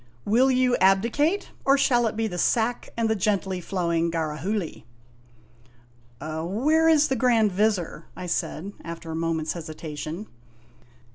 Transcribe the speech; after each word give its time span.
"Will 0.25 0.49
you 0.49 0.75
abdi 0.77 1.11
cate, 1.11 1.49
or 1.63 1.77
shall 1.77 2.07
it 2.07 2.15
be 2.17 2.25
the 2.25 2.39
sack 2.39 2.89
and 2.97 3.07
the 3.07 3.15
gently 3.15 3.61
flowing 3.61 4.09
Garahoogly?"" 4.09 4.83
Where 6.19 6.89
is 6.89 7.07
the 7.09 7.15
Grand 7.15 7.51
Vizir?" 7.51 8.05
I 8.15 8.25
said, 8.25 8.73
after 8.83 9.11
a 9.11 9.15
moment's 9.15 9.53
hesitation. 9.53 10.25